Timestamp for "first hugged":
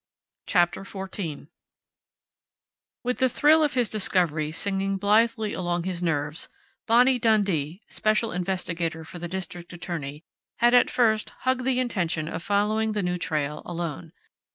10.89-11.65